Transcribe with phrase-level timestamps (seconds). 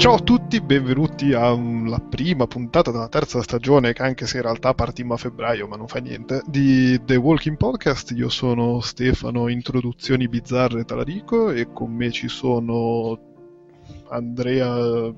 [0.00, 4.72] Ciao a tutti, benvenuti alla prima puntata della terza stagione, che anche se in realtà
[4.72, 8.12] partimmo a febbraio, ma non fa niente, di The Walking Podcast.
[8.12, 13.18] Io sono Stefano, introduzioni bizzarre Talarico, e con me ci sono
[14.08, 15.12] Andrea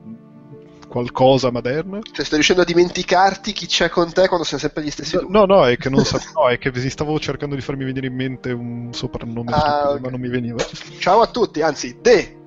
[0.89, 2.01] qualcosa Maderna.
[2.03, 5.27] Cioè, stai riuscendo a dimenticarti chi c'è con te quando siamo sempre gli stessi due?
[5.29, 8.17] No, no, è che non sapevo, no, è che stavo cercando di farmi venire in
[8.17, 10.01] mente un soprannome, Ah, stupido, ok.
[10.01, 10.57] ma non mi veniva.
[10.99, 12.41] Ciao a tutti, anzi, De!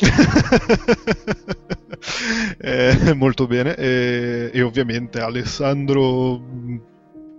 [2.62, 3.74] Eh, molto bene.
[3.76, 6.40] E, e ovviamente Alessandro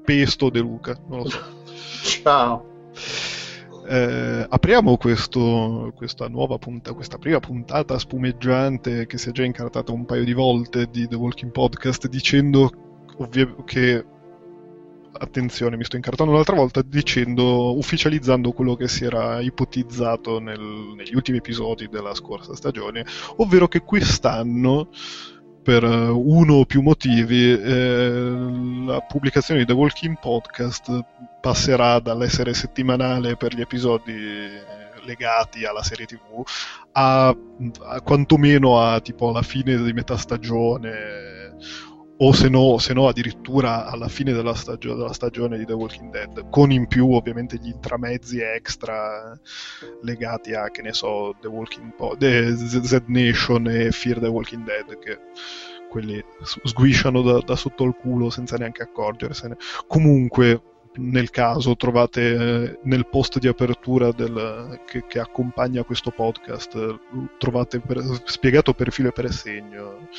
[0.04, 1.40] Pesto De Luca, non lo so.
[2.04, 2.66] Ciao.
[3.88, 9.92] Eh, apriamo questo- questa nuova puntata, questa prima puntata spumeggiante che si è già incartata
[9.92, 12.72] un paio di volte di The Walking Podcast dicendo
[13.18, 14.06] ovvia- che
[15.20, 21.16] attenzione, mi sto incartando un'altra volta dicendo, ufficializzando quello che si era ipotizzato nel- negli
[21.16, 23.06] ultimi episodi della scorsa stagione,
[23.38, 24.90] ovvero che quest'anno
[25.62, 28.20] per eh, uno o più motivi eh,
[28.86, 31.06] la pubblicazione di The Walking Podcast
[31.40, 34.50] passerà dall'essere settimanale per gli episodi
[35.04, 36.44] legati alla serie tv
[36.94, 41.41] a, a quantomeno a tipo alla fine di metà stagione
[42.24, 46.12] o se no, se no addirittura alla fine della, stagio- della stagione di The Walking
[46.12, 49.38] Dead con in più ovviamente gli intramezzi extra
[50.04, 54.64] legati a che ne so The Walking Po- The Z Nation e Fear the Walking
[54.64, 55.18] Dead che
[55.90, 56.24] quelli
[56.64, 59.58] sguisciano da, da sotto il culo senza neanche accorgersene.
[59.88, 60.62] Comunque
[60.96, 67.00] nel caso trovate eh, nel post di apertura del- che, che accompagna questo podcast
[67.38, 70.10] trovate per- spiegato per filo e per segno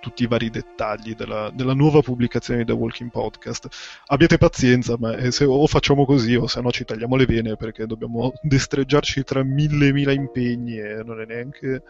[0.00, 3.68] tutti i vari dettagli della, della nuova pubblicazione di The Walking Podcast.
[4.06, 7.56] Abbiate pazienza ma eh, se, o facciamo così o se no ci tagliamo le vene
[7.56, 11.82] perché dobbiamo destreggiarci tra mille e mila impegni e non è neanche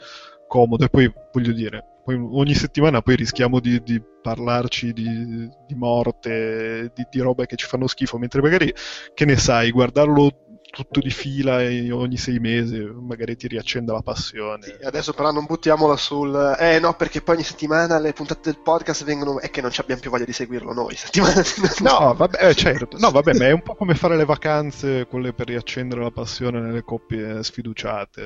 [0.48, 0.84] comodo.
[0.84, 6.90] E poi voglio dire poi ogni settimana poi rischiamo di, di parlarci di, di morte,
[6.94, 8.72] di, di robe che ci fanno schifo, mentre magari,
[9.14, 10.41] che ne sai, guardarlo
[10.72, 14.64] tutto di fila e ogni sei mesi magari ti riaccende la passione.
[14.64, 16.56] Sì, adesso però non buttiamola sul...
[16.58, 19.38] Eh no, perché poi ogni settimana le puntate del podcast vengono...
[19.38, 21.42] È che non abbiamo più voglia di seguirlo noi, settimana
[21.80, 22.96] No, vabbè, eh, certo.
[22.98, 26.60] No, vabbè, ma è un po' come fare le vacanze, quelle per riaccendere la passione
[26.60, 28.22] nelle coppie sfiduciate.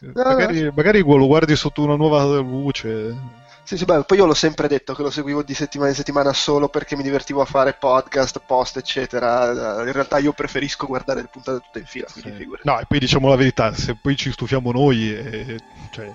[0.00, 3.46] Eh, Magari, magari lo guardi sotto una nuova luce.
[3.68, 6.32] Sì, sì, beh, poi io l'ho sempre detto che lo seguivo di settimana in settimana
[6.32, 9.82] solo perché mi divertivo a fare podcast, post, eccetera.
[9.84, 12.66] In realtà io preferisco guardare le puntate tutte in fila, quindi figurati.
[12.66, 16.10] No, e poi diciamo la verità, se poi ci stufiamo noi, eh, cioè,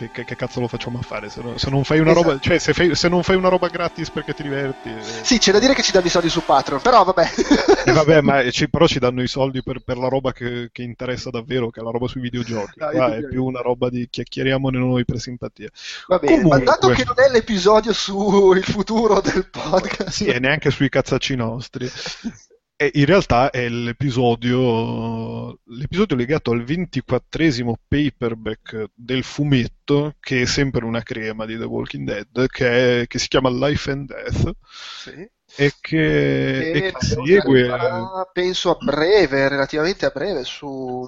[0.00, 1.28] che, che- che cazzo lo facciamo a fare?
[1.28, 2.28] Se, no- se non fai una Esatto.
[2.28, 4.88] roba, cioè, se, fai- se non fai una roba gratis perché ti diverti.
[4.88, 7.28] eh, Sì, c'è da dire che ci danno i soldi su Patreon, però vabbè.
[7.84, 10.82] E vabbè, ma ci- però ci danno i soldi per, per la roba che, che
[10.82, 12.78] interessa davvero, che è la roba sui videogiochi.
[12.78, 15.68] No, Qua è più una roba di chiacchieriamone noi per simpatia.
[16.06, 20.38] Va bene, Comunque- ma dato che non è l'episodio sul futuro del podcast, Sì, e
[20.38, 21.88] neanche sui cazzacci nostri.
[22.82, 30.86] E in realtà è l'episodio, l'episodio legato al 24esimo paperback del fumetto, che è sempre
[30.86, 35.30] una crema di The Walking Dead, che, è- che si chiama Life and Death, sì.
[35.56, 37.68] e che, e che segue...
[37.68, 41.06] arriverà, penso a breve, relativamente a breve, su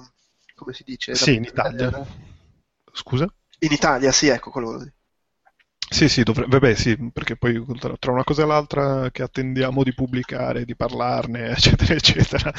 [0.53, 1.15] come si dice?
[1.15, 2.05] Sì, in Italia.
[2.91, 3.25] Scusa?
[3.61, 4.87] In Italia, sì, ecco quello.
[5.93, 9.93] Sì, sì, dovrebbe, beh, sì, perché poi tra, una cosa e l'altra che attendiamo di
[9.93, 12.51] pubblicare, di parlarne, eccetera, eccetera,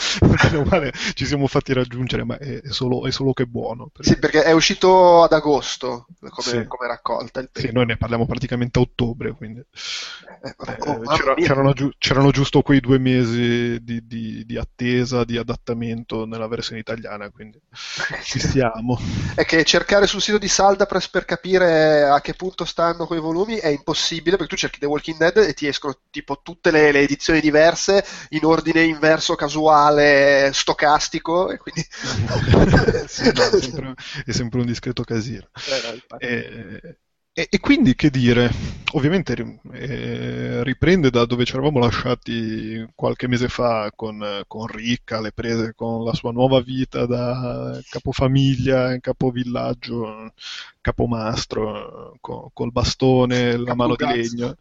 [0.71, 3.89] male, ci siamo fatti raggiungere, ma è, è solo, è solo che buono.
[3.93, 6.65] perché- Sì, perché è uscito ad agosto come, Sì.
[6.69, 7.41] come raccolta.
[7.41, 11.73] Il Sì, noi ne parliamo praticamente a ottobre, quindi Eh, eh, oh, mamma c'era- c'erano,
[11.73, 17.31] giu- c'erano giusto quei due mesi di, di- di attesa, di adattamento nella versione italiana,
[17.31, 17.61] quindi
[18.23, 18.99] ci siamo.
[19.35, 23.57] È che cercare sul sito di Saldapress per capire a che punto stanno quei volumi
[23.57, 27.01] è impossibile perché tu cerchi The Walking Dead e ti escono tipo tutte le, le
[27.01, 31.85] edizioni diverse in ordine inverso, casuale, stocastico e quindi...
[33.07, 33.95] Sì, no, è, sempre,
[34.27, 35.49] è sempre un discreto casino.
[35.69, 36.19] Eh, no.
[36.19, 36.99] E,
[37.37, 38.51] e- e quindi che dire?
[38.93, 39.35] Ovviamente
[39.73, 45.75] eh, riprende da dove ci eravamo lasciati qualche mese fa con, con Rick alle prese
[45.75, 50.33] con la sua nuova vita da capofamiglia, capovillaggio,
[50.81, 54.57] capomastro, co- col bastone, la mano di legno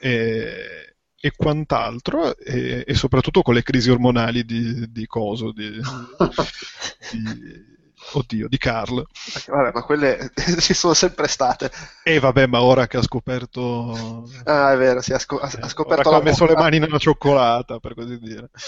[0.00, 5.70] e, e quant'altro, e, e soprattutto con le crisi ormonali di, di Coso, di,
[7.10, 7.80] di-
[8.12, 9.04] oddio, di Carl.
[9.46, 11.70] Vabbè, ma quelle ci sono sempre state.
[12.02, 14.28] E vabbè, ma ora che ha scoperto...
[14.44, 16.78] Ah, è vero, sì, ha, ha- ha ora scoperto che la ha messo le mani
[16.78, 18.50] nella cioccolata, per così dire.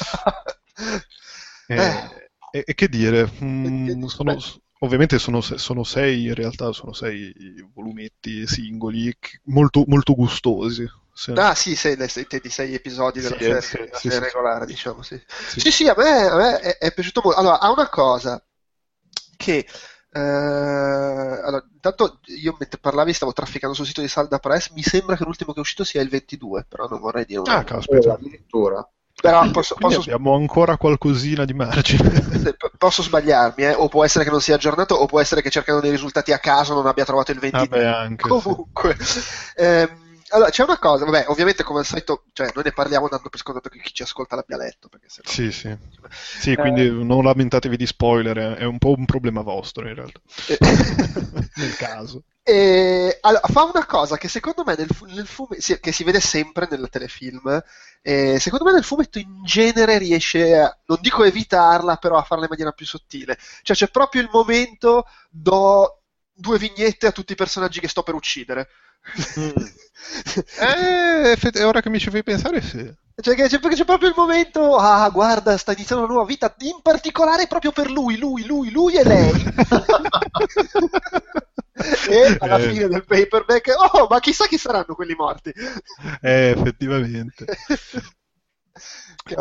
[1.67, 1.77] Eh.
[1.77, 3.27] E, e- e che dire?
[3.43, 4.37] mm, sono-
[4.81, 7.33] ovviamente sono, sono, sei, in realtà sono sei
[7.73, 9.15] volumetti singoli,
[9.45, 10.87] molto, molto gustosi.
[11.13, 11.33] Sì.
[11.37, 15.03] Ah sì, sei, sei, di sei episodi della sì, serie, sì, della serie regolare, diciamo.
[15.03, 15.21] Sì,
[15.57, 17.39] sì, sì, a me, a me è, è, piaciuto molto.
[17.39, 18.45] Allora, ha una cosa
[19.37, 19.67] che...
[20.17, 25.17] Eh, allora, intanto io mentre parlavi stavo trafficando sul sito di Salda Press, mi sembra
[25.17, 28.13] che l'ultimo che è uscito sia il 22, però non vorrei dire una Ah, caspita.
[28.13, 28.89] addirittura.
[29.21, 30.01] Però posso, posso...
[30.01, 32.55] abbiamo ancora qualcosina di margine.
[32.77, 33.73] posso sbagliarmi, eh?
[33.75, 36.39] o può essere che non sia aggiornato, o può essere che cercando dei risultati a
[36.39, 37.87] caso non abbia trovato il 22.
[37.87, 39.21] Ah anche, Comunque, sì.
[39.57, 40.04] ehm,
[40.35, 43.39] allora, c'è una cosa, vabbè, ovviamente come al solito, cioè, noi ne parliamo dando per
[43.39, 44.89] scontato che chi ci ascolta l'abbia letto.
[44.89, 45.31] Perché sennò...
[45.31, 45.77] Sì, sì.
[46.11, 46.57] Sì, eh...
[46.57, 50.21] quindi non lamentatevi di spoiler, è un po' un problema vostro in realtà.
[50.49, 50.59] Eh...
[51.55, 52.25] nel caso.
[52.43, 56.21] E, allora, fa una cosa che secondo me nel, nel fumetto, sì, che si vede
[56.21, 57.63] sempre nel telefilm,
[58.03, 62.45] eh, secondo me nel fumetto in genere riesce, a, non dico evitarla, però a farla
[62.45, 63.39] in maniera più sottile.
[63.63, 66.01] Cioè c'è proprio il momento do
[66.35, 68.69] due vignette a tutti i personaggi che sto per uccidere.
[69.39, 69.51] Mm.
[70.61, 72.93] eh, ora che mi ci fai pensare, sì.
[73.17, 77.47] Cioè, c'è, c'è, proprio il momento, ah, guarda, sta iniziando una nuova vita, in particolare
[77.47, 79.31] proprio per lui, lui, lui, lui e lei.
[82.09, 82.69] e alla eh.
[82.69, 85.53] fine del paperback, oh, ma chissà chi saranno quelli morti.
[86.21, 87.45] Eh, effettivamente.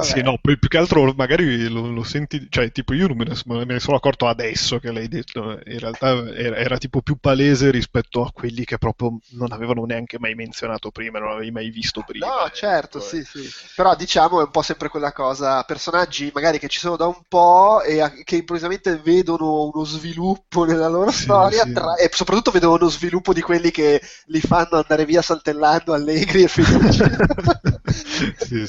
[0.01, 3.25] Sì, no, poi più che altro magari lo, lo, senti, cioè tipo io non me
[3.25, 7.18] ne, me ne, sono accorto adesso che l'hai detto, in realtà era, era, tipo più
[7.18, 11.69] palese rispetto a quelli che proprio non avevano neanche mai menzionato prima, non avevi mai
[11.69, 12.27] visto prima.
[12.27, 13.25] No, certo, ecco, sì, eh.
[13.25, 13.50] sì.
[13.75, 17.21] Però diciamo è un po' sempre quella cosa, personaggi magari che ci sono da un
[17.27, 21.74] po' e a, che improvvisamente vedono uno sviluppo nella loro sì, storia sì.
[21.74, 26.44] Tra, e soprattutto vedono uno sviluppo di quelli che li fanno andare via saltellando allegri
[26.44, 27.01] e felici.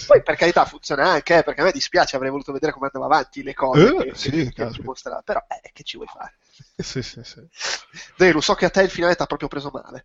[0.06, 3.12] Poi per carità funziona anche, eh, perché a me dispiace, avrei voluto vedere come andava
[3.12, 6.08] avanti le cose eh, che, sì, che, che ci mostrava, però eh, che ci vuoi
[6.08, 6.34] fare?
[6.76, 7.40] Sì, sì, sì.
[8.16, 10.04] Vero, so che a te il finale ti ha proprio preso male.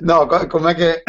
[0.00, 1.02] no, com'è che,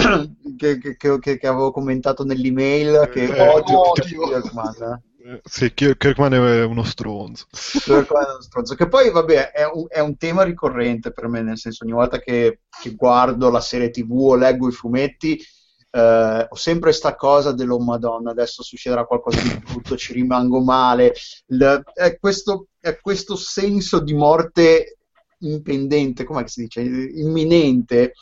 [0.57, 4.27] che, che, che, avevo commentato nell'email che eh, odio, odio.
[4.27, 5.01] Kirkman.
[5.43, 7.47] Sì, Kirkman è uno stronzo.
[7.51, 8.75] Kirkman è uno stronzo.
[8.75, 12.19] Che poi, vabbè, è un, è un, tema ricorrente per me, nel senso, ogni volta
[12.19, 12.59] che,
[12.95, 15.41] guardo la serie TV o leggo i fumetti,
[15.89, 21.15] eh, ho sempre questa cosa dello Madonna, adesso succederà qualcosa di brutto, ci rimango male.
[21.47, 24.97] Il, è, questo, è, questo, senso di morte
[25.39, 28.13] impendente, come si dice, imminente,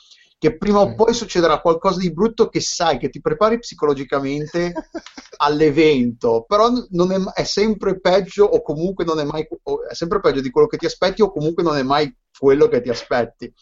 [0.44, 4.74] che prima o poi succederà qualcosa di brutto che sai, che ti prepari psicologicamente
[5.40, 9.48] all'evento, però è, è, sempre peggio o comunque non è mai,
[9.90, 12.82] è sempre peggio di quello che ti aspetti o comunque non è mai quello che
[12.82, 13.54] ti aspetti.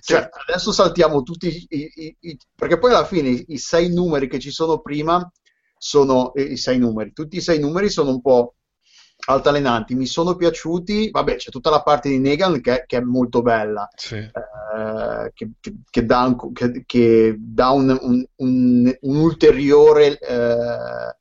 [0.00, 4.28] Cioè, adesso saltiamo tutti i, i, i, perché poi alla fine i, i sei numeri
[4.28, 5.32] che ci sono prima
[5.78, 8.56] sono i sei numeri, tutti i sei numeri sono un po'
[9.28, 13.40] altalenanti, mi sono piaciuti, vabbè c'è tutta la parte di Negan che, che è molto
[13.40, 14.16] bella, sì.
[14.16, 14.32] eh,
[15.34, 16.52] che, che, che, dà, un,
[16.86, 21.16] che dà un, un, un, ulteriore eh,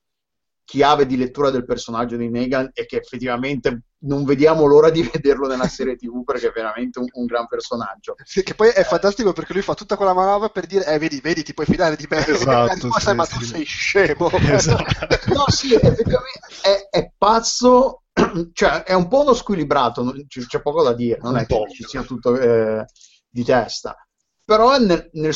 [0.67, 5.47] chiave di lettura del personaggio di Negan e che effettivamente non vediamo l'ora di vederlo
[5.47, 8.15] nella serie TV perché è veramente un, un gran personaggio.
[8.23, 11.21] Sì, che poi è fantastico perché lui fa tutta quella manovra per dire, eh, vedi,
[11.21, 12.27] vedi, ti puoi fidare di me.
[12.27, 14.29] Esatto, sì, ma tu sei scemo.
[14.57, 15.33] Esatto.
[15.33, 18.03] no, sì, effettivamente è, è, pazzo,
[18.53, 21.63] cioè è un po' uno squilibrato, c'è, c'è poco da dire, non un è po'.
[21.63, 22.85] che ci sia tutto eh,
[23.29, 23.95] di testa.
[24.43, 25.33] Però nel, nel,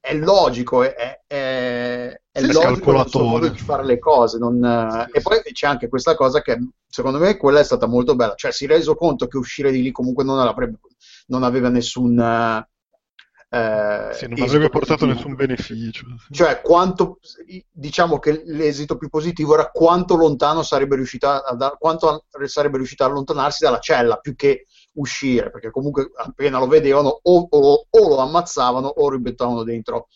[0.00, 4.38] è logico, è, è, è logico il suo modo di fare le cose.
[4.38, 6.58] Non, sì, e poi c'è anche questa cosa che
[6.88, 8.34] secondo me quella è stata molto bella.
[8.34, 10.54] Cioè, si è reso conto che uscire di lì comunque non,
[11.26, 12.18] non aveva nessun.
[13.50, 15.14] Eh, sì, non avrebbe portato positivo.
[15.14, 16.06] nessun beneficio.
[16.30, 17.18] Cioè, quanto
[17.70, 23.08] diciamo che l'esito più positivo era quanto lontano sarebbe riuscita a, quanto sarebbe riuscita a
[23.08, 24.66] allontanarsi dalla cella più che
[24.98, 30.08] uscire, perché comunque appena lo vedevano o, o, o lo ammazzavano o lo ribettavano dentro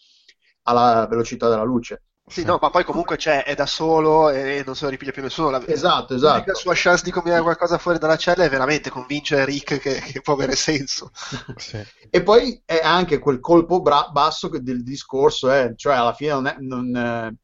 [0.62, 2.02] alla velocità della luce.
[2.24, 5.22] Sì, no, ma poi comunque c'è, è da solo e non se lo ripiglia più
[5.22, 5.50] nessuno.
[5.50, 6.44] La, esatto, esatto.
[6.46, 10.20] La sua chance di combinare qualcosa fuori dalla cella è veramente convincere Rick che, che
[10.20, 11.10] può avere senso.
[11.56, 11.82] Sì.
[12.10, 16.46] E poi è anche quel colpo bra- basso del discorso, eh, cioè alla fine non,
[16.46, 17.36] è, non eh,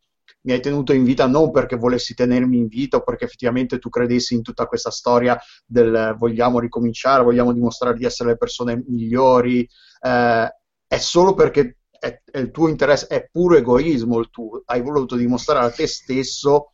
[0.49, 3.91] mi hai tenuto in vita non perché volessi tenermi in vita o perché effettivamente tu
[3.91, 9.69] credessi in tutta questa storia del vogliamo ricominciare, vogliamo dimostrare di essere le persone migliori,
[10.01, 14.81] eh, è solo perché è, è il tuo interesse, è puro egoismo il tuo, hai
[14.81, 16.73] voluto dimostrare a te stesso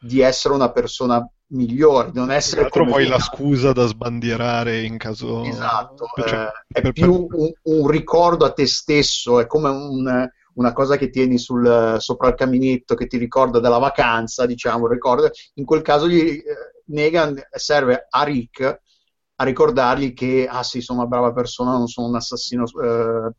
[0.00, 4.98] di essere una persona migliore, di non essere come poi la scusa da sbandierare in
[4.98, 7.38] caso esatto, cioè, eh, è per, più per...
[7.38, 12.28] Un, un, ricordo a te stesso, è come un, una cosa che tieni sul, sopra
[12.28, 16.44] il caminetto che ti ricorda della vacanza, diciamo, ricordo, in quel caso gli, eh,
[16.86, 18.82] Negan serve a Rick
[19.36, 23.30] a ricordargli che, ah sì, sono una brava persona, non sono un assassino eh,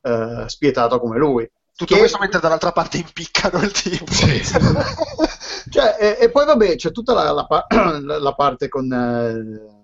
[0.00, 1.50] eh, spietato come lui.
[1.74, 2.00] Tutto che...
[2.00, 4.10] questo mentre dall'altra parte impiccano il tipo.
[4.12, 4.42] Sì.
[5.70, 7.46] cioè, e, e, poi vabbè, c'è tutta la, la,
[8.00, 8.90] la parte con...
[8.92, 9.82] Eh,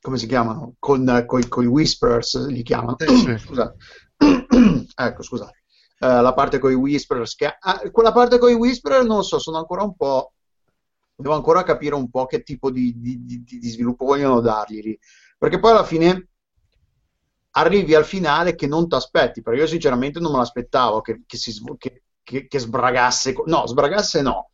[0.00, 0.74] come si chiamano?
[0.78, 2.96] Con, con, con, i Whispers, li chiamano.
[2.98, 3.36] Sì.
[3.38, 3.76] Scusate.
[4.94, 5.61] ecco, scusate.
[6.02, 9.38] Uh, la parte con i Whispers, che, ah, quella parte con i Whispers non so,
[9.38, 10.32] sono ancora un po'
[11.14, 14.98] devo ancora capire un po' che tipo di, di, di, di sviluppo vogliono dargli.
[15.38, 16.28] Perché poi alla fine
[17.52, 21.36] arrivi al finale che non ti aspetti, perché io sinceramente non me l'aspettavo che, che,
[21.36, 24.50] si, che, che, che sbragasse, no, sbragasse no,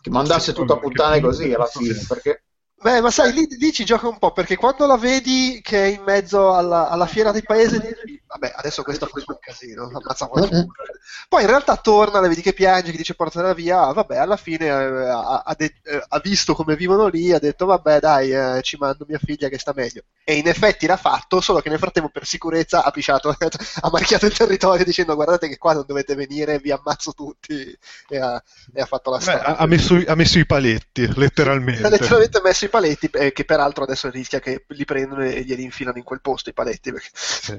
[0.00, 2.42] che mandasse tutta a puttane così alla fine, perché
[2.80, 5.96] Beh, ma sai, lì, lì, ci gioca un po' perché quando la vedi che è
[5.96, 10.28] in mezzo alla, alla fiera di paese, dici, vabbè, adesso questo è un casino, ammazza
[10.28, 14.66] Poi in realtà torna, la vedi che piange, che dice portala via, vabbè, alla fine
[14.66, 18.60] eh, ha, ha, de- eh, ha, visto come vivono lì, ha detto, vabbè, dai, eh,
[18.62, 20.02] ci mando mia figlia che sta meglio.
[20.24, 24.26] E in effetti l'ha fatto, solo che nel frattempo per sicurezza ha pisciato, ha marchiato
[24.26, 27.76] il territorio dicendo, guardate che qua non dovete venire, vi ammazzo tutti,
[28.08, 28.42] e ha,
[28.74, 29.56] e fatto la storia.
[29.56, 31.86] Ha, messo, ha messo i paletti, letteralmente.
[31.86, 35.62] Ha letteralmente messo i paletti, eh, che peraltro adesso rischia che li prendono e glieli
[35.62, 36.92] infilano in quel posto i paletti.
[36.92, 37.08] Perché...
[37.14, 37.56] Sì.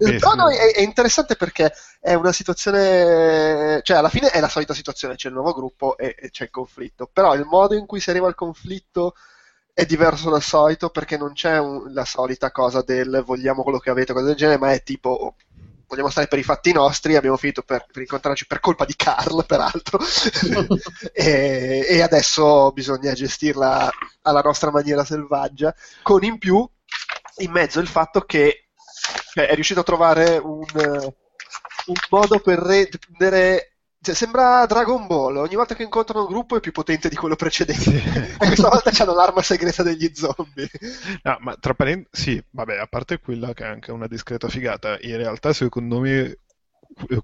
[0.18, 4.74] No, no, è, è, interessante perché è una situazione, cioè alla fine è la solita
[4.74, 8.00] situazione, c'è il nuovo gruppo e, e c'è il conflitto, però il modo in cui
[8.00, 9.14] si arriva al conflitto
[9.72, 13.90] è diverso dal solito perché non c'è un, la solita cosa del vogliamo quello che
[13.90, 15.34] avete, cosa del genere, ma è tipo
[15.90, 19.44] vogliamo stare per i fatti nostri, abbiamo finito per, per incontrarci per colpa di Carl,
[19.44, 19.98] peraltro,
[21.12, 23.90] e, e, adesso bisogna gestirla
[24.22, 26.66] alla nostra maniera selvaggia, con in più
[27.38, 28.69] in mezzo il fatto che
[29.32, 33.70] cioè, è riuscito a trovare un, un modo per rendere
[34.02, 37.36] cioè, sembra Dragon Ball, ogni volta che incontrano un gruppo è più potente di quello
[37.36, 38.02] precedente.
[38.32, 40.70] E questa volta c'hanno l'arma segreta degli zombie.
[41.22, 44.96] No, ma tra parentesi, sì, vabbè, a parte quella che è anche una discreta figata,
[45.02, 46.38] in realtà secondo me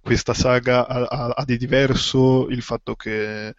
[0.02, 3.54] questa saga ha, ha, ha di diverso il fatto che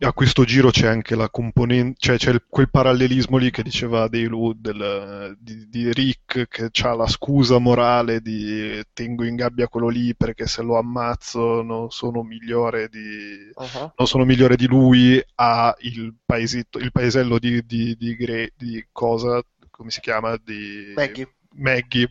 [0.00, 4.06] a questo giro c'è anche la componente, cioè c'è il, quel parallelismo lì che diceva
[4.06, 9.88] Dale del, di, di, Rick che ha la scusa morale di tengo in gabbia quello
[9.88, 13.92] lì perché se lo ammazzo non sono migliore di, uh-huh.
[13.96, 18.16] non sono migliore di lui, ha il, paesito, il paesello di, di, di,
[18.56, 20.36] di cosa, come si chiama?
[20.36, 21.34] Di Maggie.
[21.56, 22.08] Maggie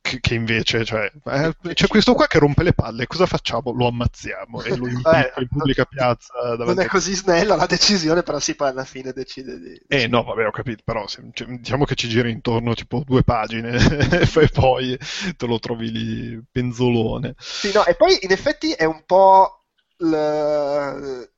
[0.00, 3.72] che, che invece, cioè, eh, c'è questo qua che rompe le palle, cosa facciamo?
[3.72, 6.32] Lo ammazziamo e lo impicca in pubblica piazza.
[6.58, 9.80] Non è così snella la decisione, però si poi alla fine decide di...
[9.86, 13.22] Eh no, vabbè, ho capito, però se, cioè, diciamo che ci gira intorno tipo due
[13.22, 13.76] pagine
[14.30, 14.98] e poi
[15.36, 17.34] te lo trovi lì penzolone.
[17.38, 19.64] Sì, no, e poi in effetti è un po'...
[19.98, 21.32] L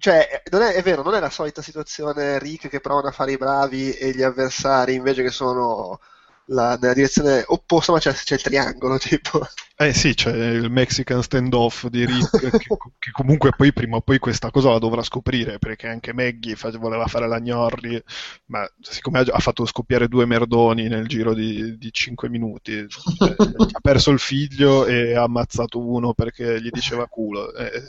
[0.00, 3.36] cioè, è, è, vero, non è la solita situazione Rick che provano a fare i
[3.36, 6.00] bravi e gli avversari invece che sono
[6.50, 9.46] la, nella direzione opposta, ma c'è, c'è, il triangolo, tipo.
[9.76, 12.50] Eh sì, c'è il Mexican standoff di Rick, che,
[12.98, 16.70] che, comunque poi prima o poi questa cosa la dovrà scoprire, perché anche Maggie fa,
[16.78, 18.02] voleva fare la Gnorri,
[18.46, 23.80] ma siccome ha fatto scoppiare due merdoni nel giro di, di 5 minuti, cioè, ha
[23.80, 27.54] perso il figlio e ha ammazzato uno perché gli diceva culo.
[27.54, 27.82] Eh,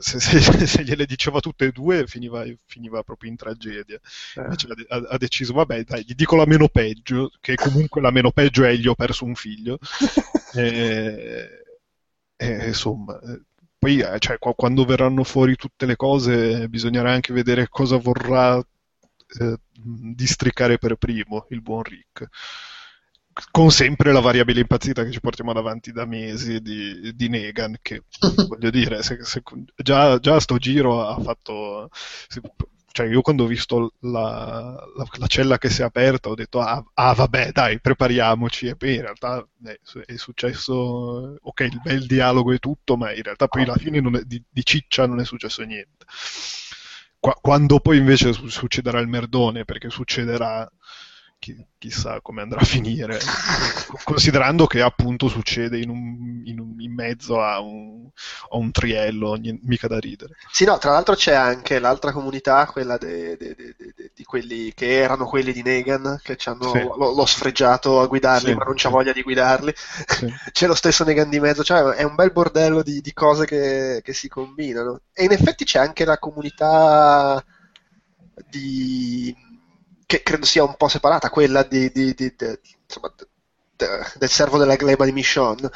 [0.00, 3.98] se, se, se, gliele diceva tutte e due finiva, finiva proprio in tragedia.
[4.34, 4.40] Eh.
[4.88, 8.64] Ha, ha, deciso, vabbè, dai, gli dico la meno peggio, che comunque la meno peggio
[8.64, 9.78] è gli ho perso un figlio.
[10.54, 11.64] e,
[12.36, 13.18] e, insomma,
[13.78, 19.56] poi eh, cioè, quando verranno fuori tutte le cose bisognerà anche vedere cosa vorrà eh,
[19.72, 22.28] districare per primo il buon Rick
[23.50, 28.04] con sempre la variabile impazzita che ci portiamo davanti da mesi di, di Negan, che
[28.48, 29.42] voglio dire, se, se,
[29.76, 31.88] già, già sto giro ha fatto...
[31.92, 32.40] Se,
[32.92, 36.60] cioè io quando ho visto la, la, la, cella che si è aperta ho detto
[36.60, 38.66] ah, ah vabbè dai prepariamoci.
[38.66, 43.22] E poi in realtà è, è, successo ok il bel dialogo e tutto ma in
[43.22, 46.04] realtà poi alla fine è, di, di, ciccia non è successo niente.
[47.18, 50.70] Qua, quando poi invece succederà il merdone perché succederà
[51.42, 53.18] chi, chissà come andrà a finire,
[54.04, 58.08] considerando che appunto succede in, un, in, un, in mezzo a un,
[58.50, 60.36] a un triello, mica da ridere.
[60.52, 63.74] Sì, no, tra l'altro c'è anche l'altra comunità, quella de, de, de,
[64.14, 66.78] di quelli che erano quelli di Negan, che hanno sì.
[66.78, 68.94] lo, lo, sfregiato a guidarli, sì, ma non c'ha sì.
[68.94, 69.74] voglia di guidarli.
[70.52, 74.00] c'è lo stesso Negan di mezzo, cioè è un bel bordello di, di cose che,
[74.04, 75.00] che si combinano.
[75.12, 77.44] E in effetti c'è anche la comunità
[78.48, 79.34] di
[80.12, 82.34] che credo sia un po' separata, quella di, di, di,
[82.84, 83.14] insomma,
[83.76, 85.70] del servo della gleba di Michonne,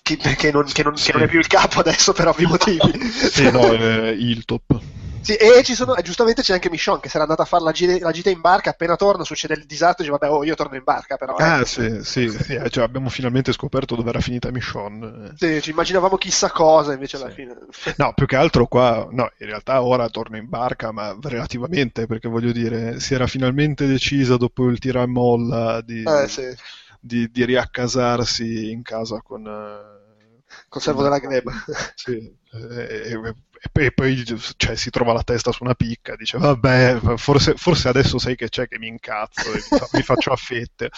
[0.00, 1.10] che, che, non, che, non, sì.
[1.10, 2.98] che, non, è più il capo adesso per ovvi motivi.
[3.12, 4.80] sì, no, è il top.
[5.24, 7.72] Sì, e ci sono, giustamente c'è anche Michon che si era andato a fare la,
[7.72, 10.54] gita, la gita in barca, appena torna succede il disastro e dice vabbè oh, io
[10.54, 11.36] torno in barca però.
[11.38, 11.42] Eh.
[11.42, 15.32] Ah sì, sì, sì eh, cioè, abbiamo finalmente scoperto dove era finita Michon.
[15.36, 17.56] Sì, ci immaginavamo chissà cosa invece alla fine.
[17.96, 22.28] No, più che altro qua, no, in realtà ora torna in barca ma relativamente perché
[22.28, 26.56] voglio dire, si era finalmente decisa dopo il tira e molla di, eh,
[27.00, 29.46] di, di riaccasarsi in casa con...
[29.46, 30.02] Uh,
[30.68, 31.52] Conservo della gleba.
[31.94, 32.12] Sì,
[32.52, 33.34] e, e,
[33.70, 34.24] poi
[34.56, 38.48] cioè, si trova la testa su una picca, dice vabbè, forse, forse adesso sai che
[38.48, 40.90] c'è che mi incazzo e mi, faccio a fette.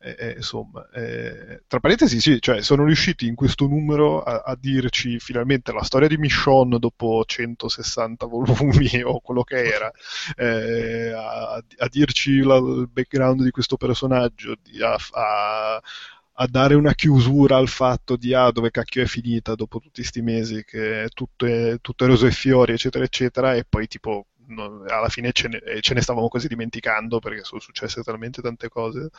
[0.00, 4.56] E, e, insomma, eh, tra parentesi, sì, cioè, sono riusciti in questo numero a, a,
[4.58, 9.90] dirci finalmente la storia di Michonne dopo 160 volumi o quello che era,
[10.36, 15.82] eh, a, a, dirci la, il background di questo personaggio, a, a
[16.40, 20.22] a dare una chiusura al fatto di ah, dove cacchio è finita dopo tutti questi
[20.22, 24.84] mesi che tutto è, tutto è roso e fiori, eccetera, eccetera, e poi tipo no,
[24.86, 29.10] alla fine ce ne, ce ne, stavamo quasi dimenticando perché sono successe talmente tante cose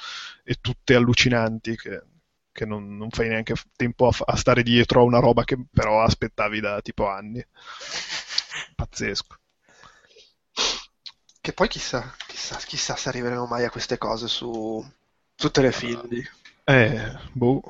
[0.45, 2.03] e tutte allucinanti che,
[2.53, 6.01] che non, non, fai neanche tempo a, a, stare dietro a una roba che però
[6.01, 7.45] aspettavi da tipo anni.
[8.75, 9.35] Pazzesco.
[11.41, 14.85] Che poi chissà, chissà, chissà se arriveremo mai a queste cose su,
[15.35, 16.07] su telefilm.
[16.69, 17.63] Eh, boh.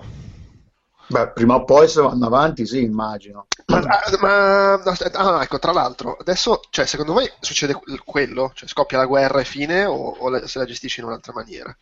[1.07, 3.47] Beh, prima o poi se vanno avanti, sì, immagino.
[3.67, 3.79] Ma,
[4.19, 8.51] ma ah, ecco, tra l'altro, adesso, cioè, secondo voi succede quello?
[8.53, 11.75] Cioè, scoppia la guerra e fine o, o se la gestisci in un'altra maniera?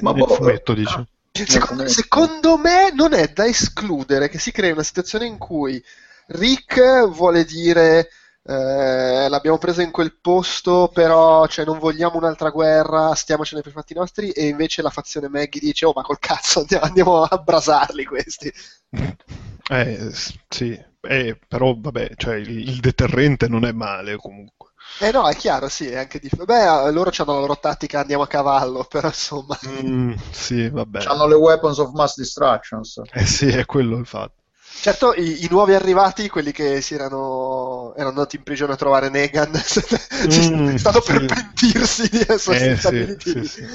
[0.00, 1.04] Ma nel boh, fumetto, dici?
[1.32, 5.82] Secondo, secondo, me non è da escludere che si crei una situazione in cui
[6.26, 8.10] Rick vuole dire
[8.46, 13.94] eh, l'abbiamo presa in quel posto, però cioè, non vogliamo un'altra guerra, stiamocene per fatti
[13.94, 18.04] nostri, e invece la fazione Maggie dice, oh ma col cazzo andiamo, andiamo a brasarli
[18.04, 18.52] questi.
[19.66, 20.10] Eh,
[20.50, 24.72] sì, eh, però vabbè, cioè, il, il deterrente non è male comunque.
[25.00, 26.44] Eh no, è chiaro, sì, è anche difficile.
[26.44, 29.58] Beh, loro hanno la loro tattica, andiamo a cavallo, però insomma...
[29.66, 31.04] Mm, sì, vabbè.
[31.06, 32.82] Hanno le weapons of mass destruction.
[33.12, 34.43] Eh sì, è quello il fatto.
[34.84, 39.08] Certo, i, i, nuovi arrivati, quelli che si erano, erano andati in prigione a trovare
[39.08, 41.12] Negan, mm, stanno sì.
[41.12, 43.66] per pentirsi di essere eh, stati sì, sì, sì.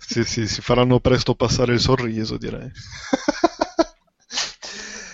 [0.00, 2.68] sì, sì, si faranno presto passare il sorriso, direi.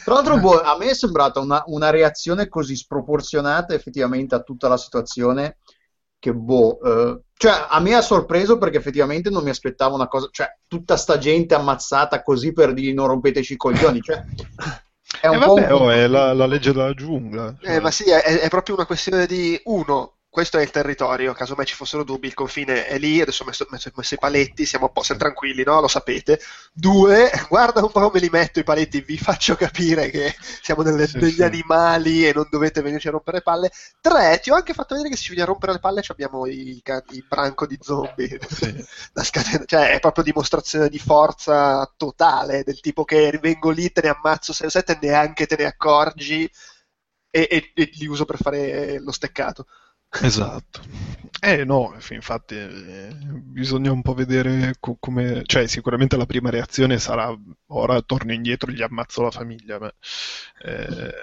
[0.04, 4.68] Tra l'altro, boh, a me è sembrata una, una, reazione così sproporzionata effettivamente a tutta
[4.68, 5.58] la situazione
[6.18, 10.28] che, boh, eh, cioè a me ha sorpreso perché effettivamente non mi aspettavo una cosa,
[10.30, 14.24] cioè tutta sta gente ammazzata così per dire non rompeteci i coglioni, cioè
[15.20, 15.72] è, un eh vabbè, un...
[15.72, 17.54] oh, è la, la, legge della giungla.
[17.61, 17.76] Cioè.
[17.76, 21.56] Eh, ma sì, è, è, proprio una questione di uno, questo è il territorio, caso
[21.56, 24.64] mai ci fossero dubbi, il confine è lì, adesso ho messo, messo, messo i paletti,
[24.64, 25.80] siamo un po' siamo tranquilli, no?
[25.80, 26.40] Lo sapete.
[26.72, 31.08] Due, guarda un po' come li metto i paletti, vi faccio capire che siamo delle,
[31.08, 31.42] sì, degli sì.
[31.42, 33.70] animali e non dovete venirci a rompere le palle.
[34.00, 36.46] Tre, ti ho anche fatto vedere che se ci viene a rompere le palle abbiamo
[36.46, 38.38] il, il branco di zombie.
[38.48, 38.86] Sì.
[39.66, 44.52] cioè, è proprio dimostrazione di forza totale, del tipo che vengo lì, te ne ammazzo
[44.52, 46.48] 6 o 7 e neanche te ne accorgi
[47.30, 49.66] e, e, e li uso per fare lo steccato.
[50.22, 50.80] Esatto.
[51.42, 55.42] Eh no, infatti eh, bisogna un po' vedere co- come...
[55.46, 57.34] Cioè sicuramente la prima reazione sarà
[57.68, 59.78] ora torno indietro e gli ammazzo la famiglia.
[59.78, 59.90] Ma,
[60.64, 61.14] eh,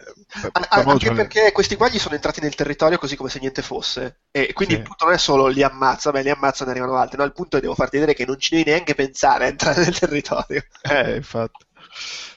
[0.53, 1.15] An- anche cioè...
[1.15, 4.21] perché questi qua gli sono entrati nel territorio così come se niente fosse.
[4.31, 4.79] E quindi sì.
[4.79, 7.23] il punto non è solo li ammazza, beh li ammazza e ne arrivano altri, no?
[7.25, 9.99] Il punto è devo farti vedere che non ci devi neanche pensare a entrare nel
[9.99, 10.63] territorio.
[10.81, 11.65] Eh, infatti.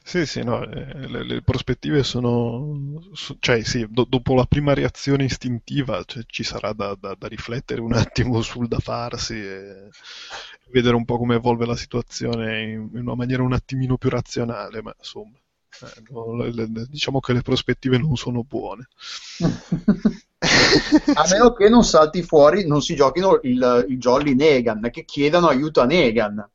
[0.03, 3.09] Sì, sì, no, eh, le, le, prospettive sono...
[3.39, 7.81] cioè sì, do, dopo la prima reazione istintiva cioè, ci sarà da, da, da, riflettere
[7.81, 9.89] un attimo sul da farsi e
[10.71, 14.83] vedere un po' come evolve la situazione in, in una maniera un attimino più razionale,
[14.83, 15.37] ma insomma,
[15.83, 18.89] eh, no, le, le, diciamo che le prospettive non sono buone.
[20.41, 25.49] a meno che non salti fuori, non si giochino il, il Jolly Negan, che chiedano
[25.49, 26.49] aiuto a Negan.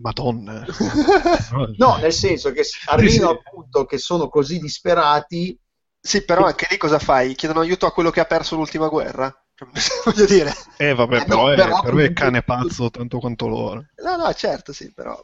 [0.00, 0.64] Madonna.
[1.76, 3.46] no, nel senso che arrivano sì, sì.
[3.46, 5.58] appunto che sono così disperati.
[6.00, 7.34] Sì, però anche lì cosa fai?
[7.34, 9.34] Chiedono aiuto a quello che ha perso l'ultima guerra?
[10.04, 10.52] Voglio dire.
[10.76, 13.86] Eh vabbè, eh, però, no, è, però per me è cane pazzo tanto quanto loro.
[14.02, 15.18] No, no, certo, sì, però...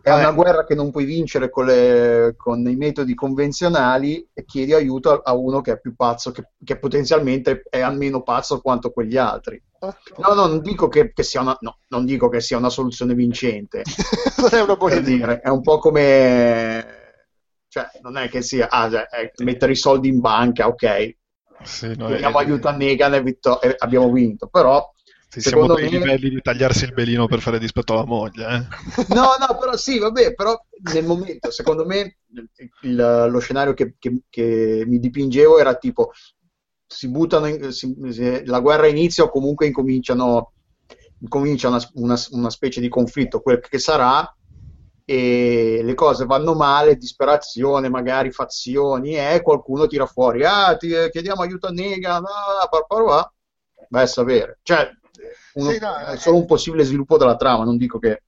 [0.00, 4.72] È una guerra che non puoi vincere con, le, con, i metodi convenzionali e chiedi
[4.72, 8.92] aiuto a, a uno che è più pazzo, che, che, potenzialmente è almeno pazzo quanto
[8.92, 9.60] quegli altri.
[10.18, 13.14] No, no, non dico che, che sia una, no, non dico che sia una soluzione
[13.14, 13.82] vincente.
[14.38, 17.04] non è una buona dire, è un po' come...
[17.68, 18.68] Cioè, non è che sia...
[18.70, 21.16] Ah, cioè, mettere i soldi in banca, ok.
[21.62, 22.44] Sì, no, chiediamo è...
[22.44, 24.88] aiuto a Negan e, vittor- e abbiamo vinto, però
[25.28, 25.88] Sì, siamo ai me...
[25.88, 28.46] livelli di tagliarsi il belino per fare dispetto alla moglie.
[28.46, 29.04] Eh?
[29.14, 30.58] No, no, però sì, vabbè, però
[30.92, 32.18] nel momento, secondo me,
[32.82, 36.12] il, lo scenario che, che, che, mi dipingevo era tipo
[36.86, 37.94] si buttano, in, si,
[38.44, 40.52] la guerra inizia o comunque incominciano,
[41.20, 44.30] incomincia una, una, una specie di conflitto, quel che sarà,
[45.04, 51.42] e le cose vanno male, disperazione, magari fazioni, e qualcuno tira fuori, ah, ti chiediamo
[51.42, 53.32] aiuto a Negan, ah, parparua,
[53.88, 54.58] vai a sapere.
[54.62, 54.88] Cioè,
[55.54, 58.22] uno, sì, no, è solo un possibile sviluppo della trama, non dico che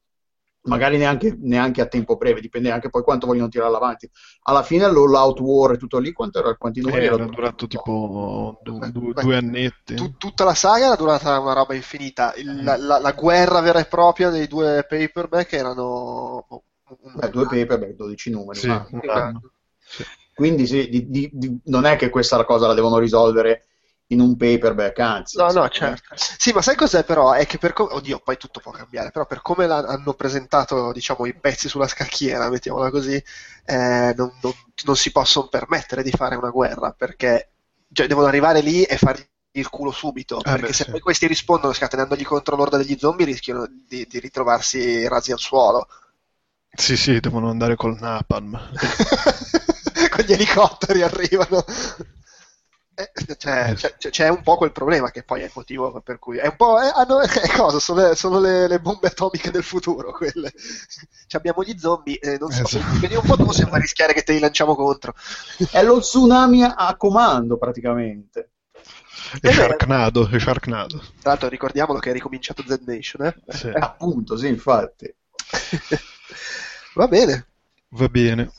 [0.62, 4.11] magari neanche, neanche, a tempo breve, dipende anche poi quanto vogliono tirarla avanti.
[4.42, 7.25] Alla fine l'Out War e tutto lì, quanto era, quanti numeri eh, era?
[7.25, 9.94] durato tipo due, due, due annetti.
[9.94, 12.35] T- tutta la saga era durata una roba infinita.
[12.35, 16.47] Il, la, la, la, guerra vera e propria dei due paperback erano...
[17.14, 18.59] Beh, due paperback, 12 numeri.
[18.59, 18.73] Sì,
[19.88, 20.05] sì.
[20.35, 23.67] Quindi sì, di, di, di, non è che questa cosa la devono risolvere
[24.09, 25.37] in un paperback, anzi.
[25.37, 26.14] No, no, certo.
[26.16, 27.33] Sì, ma sai cos'è però?
[27.33, 27.92] È che per come...
[27.92, 32.49] Oddio, poi tutto può cambiare, però per come hanno presentato, diciamo, i pezzi sulla scacchiera,
[32.49, 33.23] mettiamola così,
[33.64, 34.53] eh, non, non,
[34.85, 37.51] non, si possono permettere di fare una guerra, perché
[37.92, 40.90] cioè, devono arrivare lì e fargli il culo subito, ah, perché beh, se sì.
[40.90, 45.87] poi questi rispondono scatenandogli contro l'orda degli zombie rischiano di, di ritrovarsi rasi al suolo.
[46.71, 48.53] Sì, sì, devono andare col napalm.
[50.11, 51.64] con gli elicotteri arrivano.
[52.98, 56.38] Eh, cioè, c'è, c'è, un po' quel problema che poi è il motivo per cui
[56.38, 59.62] è un po' eh, hanno, eh, cosa, sono, le, sono le, le, bombe atomiche del
[59.62, 60.52] futuro quelle
[61.28, 62.98] cioè, abbiamo gli zombie eh, non so esatto.
[62.98, 65.14] vedi un po' come si rischiare che te li lanciamo contro
[65.70, 68.50] è lo tsunami a comando praticamente
[69.40, 70.98] è Sharknado, è Sharknado.
[71.20, 73.34] Tra l'altro ricordiamolo che è ricominciato Z Nation, eh?
[73.48, 73.68] Sì.
[73.68, 75.14] appunto, sì, infatti.
[76.94, 77.46] Va bene.
[77.90, 78.50] Va bene.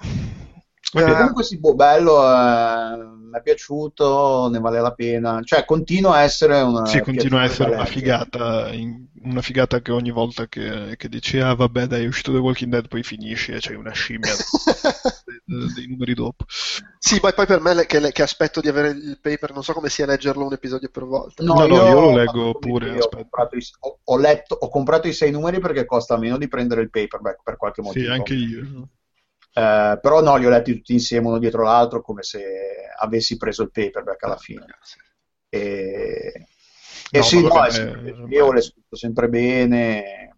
[0.93, 5.42] Eh, comunque sì, boh, bello, eh, mi è piaciuto, ne vale la pena.
[5.44, 6.86] Cioè, continua a essere una...
[6.86, 11.39] Sì, continua a essere una figata, in, una figata che ogni volta che, che dici,
[11.39, 14.34] ah vabbè dai, è uscito The Walking Dead, poi finisci e c'hai una scimmia
[15.46, 16.46] dei, dei, numeri dopo.
[16.98, 19.89] Sì, poi, poi per me che, che, aspetto di avere il paper, non so come
[19.89, 21.44] sia leggerlo un episodio per volta.
[21.44, 23.00] No, no, io, io lo leggo pure.
[23.00, 26.48] Ho comprato, i, ho, ho, letto, ho comprato i sei numeri perché costa meno di
[26.48, 28.06] prendere il paperback per qualche motivo.
[28.06, 28.88] Sì, anche io.
[29.54, 32.42] Eh, però no, li ho letti tutti insieme uno dietro l'altro come se
[32.98, 34.66] avessi preso il paperback alla fine.
[35.50, 36.48] E,
[37.12, 40.36] e no, sì, no, è sempre scritto sempre bene.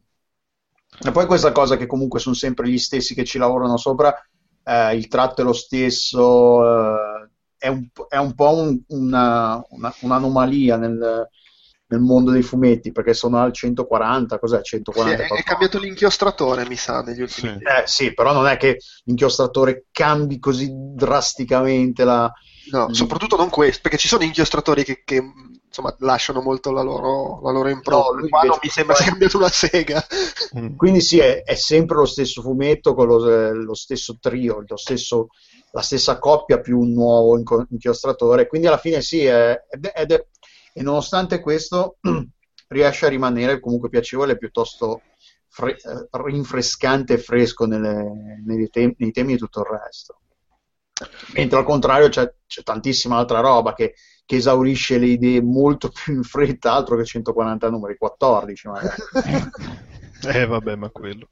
[1.04, 4.15] E poi questa cosa che comunque sono sempre gli stessi che ci lavorano sopra,
[4.63, 9.93] eh, il tratto è lo stesso, eh, è, un, è, un, po' un, una, una,
[10.02, 11.30] un'anomalia nel,
[11.91, 15.25] nel mondo dei fumetti perché sono al 140, cos'è 140?
[15.25, 17.63] Sì, è, è, cambiato l'inchiostratore, mi sa, negli ultimi sì.
[17.63, 22.32] Eh, sì, però non è che l'inchiostratore cambi così drasticamente la...
[22.71, 22.91] No, mm.
[22.91, 25.21] soprattutto non questo, perché ci sono inchiostratori che, che
[25.67, 28.21] insomma, lasciano molto la loro, la loro impronta.
[28.21, 30.06] No, Qua non mi sembra sia cambiato una sega.
[30.58, 30.77] Mm.
[30.77, 35.27] Quindi sì, è, è, sempre lo stesso fumetto con lo, lo stesso trio, lo stesso,
[35.71, 37.38] la stessa coppia più un nuovo
[37.69, 38.47] inchiostratore.
[38.47, 40.25] Quindi alla fine sì, è, ed è,
[40.73, 41.97] e nonostante questo
[42.67, 45.01] riesce a rimanere comunque piacevole piuttosto
[45.47, 50.19] fre- eh, rinfrescante e fresco nelle, nei, tem- nei, temi di tutto il resto.
[51.34, 56.13] Mentre al contrario c'è, c'è tantissima altra roba che, che, esaurisce le idee molto più
[56.13, 59.01] in fretta, altro che 140 numeri, 14 magari.
[60.31, 61.29] eh vabbè, ma quello.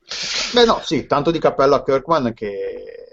[0.53, 3.08] Beh no, sì, tanto di cappello a Kirkman che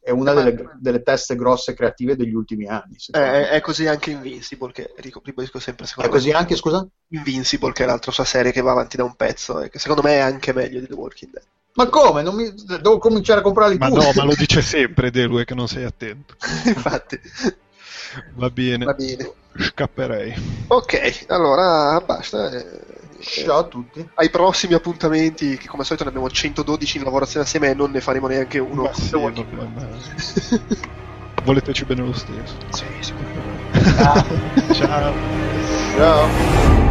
[0.00, 2.96] è una delle, delle, teste grosse creative degli ultimi anni.
[3.10, 5.86] È, è, così anche Invincible, che ribadisco sempre.
[5.96, 6.86] È così anche, scusa?
[7.08, 10.02] Invincible, che è l'altra sua serie che va avanti da un pezzo e che secondo
[10.02, 11.44] me è anche meglio di The Walking Dead.
[11.74, 12.22] Ma come?
[12.32, 12.52] Mi...
[12.52, 13.98] Devo cominciare a comprarli ma tutti.
[13.98, 16.34] Ma no, ma lo dice sempre Delue che non sei attento.
[16.66, 17.20] Infatti.
[18.34, 18.84] Va bene.
[18.84, 19.32] Va bene.
[19.56, 20.34] Scapperei.
[20.68, 22.50] Ok, allora basta.
[23.20, 24.08] Ciao a tutti.
[24.14, 27.90] Ai prossimi appuntamenti, che come al solito ne abbiamo 112 in lavorazione assieme e non
[27.90, 28.82] ne faremo neanche uno.
[28.82, 29.44] Ma sì, vabbè.
[31.44, 32.56] Voleteci bene lo stesso.
[32.70, 33.12] Sì, sì.
[33.96, 34.24] Ciao.
[34.72, 35.14] Ciao.
[35.96, 36.89] Ciao.